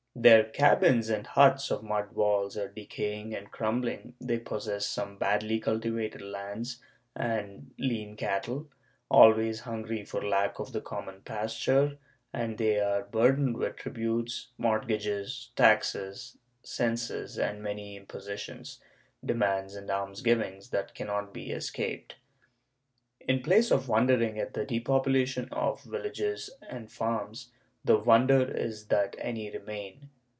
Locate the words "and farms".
26.69-27.53